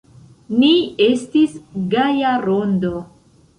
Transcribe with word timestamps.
Ni 0.63 0.69
estis 1.09 1.53
gaja 1.93 2.35
rondo. 2.49 2.93